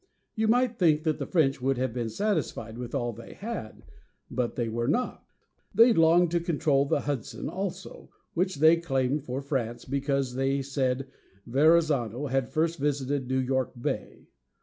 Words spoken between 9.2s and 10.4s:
for France, because